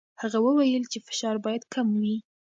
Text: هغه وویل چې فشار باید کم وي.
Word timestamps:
هغه 0.21 0.39
وویل 0.47 0.83
چې 0.91 0.97
فشار 1.07 1.35
باید 1.45 1.63
کم 1.73 1.87
وي. 2.01 2.17